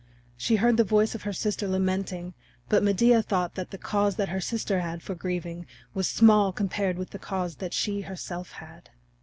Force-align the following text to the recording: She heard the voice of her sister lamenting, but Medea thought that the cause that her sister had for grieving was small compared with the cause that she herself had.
She 0.35 0.55
heard 0.55 0.77
the 0.77 0.83
voice 0.83 1.13
of 1.13 1.21
her 1.21 1.31
sister 1.31 1.67
lamenting, 1.67 2.33
but 2.69 2.81
Medea 2.81 3.21
thought 3.21 3.53
that 3.53 3.69
the 3.69 3.77
cause 3.77 4.15
that 4.15 4.29
her 4.29 4.41
sister 4.41 4.79
had 4.79 5.03
for 5.03 5.13
grieving 5.13 5.67
was 5.93 6.09
small 6.09 6.51
compared 6.51 6.97
with 6.97 7.11
the 7.11 7.19
cause 7.19 7.57
that 7.57 7.71
she 7.71 8.01
herself 8.01 8.53
had. 8.53 8.89